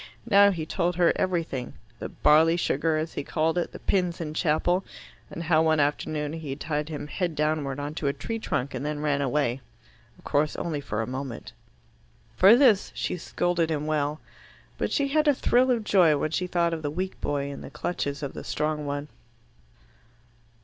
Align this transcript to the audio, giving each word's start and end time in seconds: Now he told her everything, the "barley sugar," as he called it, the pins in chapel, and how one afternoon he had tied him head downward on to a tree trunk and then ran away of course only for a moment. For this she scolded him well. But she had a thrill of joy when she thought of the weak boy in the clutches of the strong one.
Now 0.27 0.49
he 0.49 0.65
told 0.65 0.95
her 0.95 1.13
everything, 1.15 1.73
the 1.99 2.09
"barley 2.09 2.57
sugar," 2.57 2.97
as 2.97 3.13
he 3.13 3.23
called 3.23 3.55
it, 3.59 3.71
the 3.71 3.77
pins 3.77 4.19
in 4.19 4.33
chapel, 4.33 4.83
and 5.29 5.43
how 5.43 5.61
one 5.61 5.79
afternoon 5.79 6.33
he 6.33 6.49
had 6.49 6.59
tied 6.59 6.89
him 6.89 7.05
head 7.05 7.35
downward 7.35 7.79
on 7.79 7.93
to 7.93 8.07
a 8.07 8.13
tree 8.13 8.39
trunk 8.39 8.73
and 8.73 8.83
then 8.83 9.01
ran 9.01 9.21
away 9.21 9.61
of 10.17 10.23
course 10.23 10.55
only 10.55 10.81
for 10.81 11.03
a 11.03 11.05
moment. 11.07 11.53
For 12.35 12.55
this 12.55 12.91
she 12.95 13.15
scolded 13.15 13.69
him 13.69 13.85
well. 13.85 14.19
But 14.79 14.91
she 14.91 15.09
had 15.09 15.27
a 15.27 15.35
thrill 15.35 15.69
of 15.69 15.83
joy 15.83 16.17
when 16.17 16.31
she 16.31 16.47
thought 16.47 16.73
of 16.73 16.81
the 16.81 16.89
weak 16.89 17.21
boy 17.21 17.51
in 17.51 17.61
the 17.61 17.69
clutches 17.69 18.23
of 18.23 18.33
the 18.33 18.43
strong 18.43 18.87
one. 18.87 19.07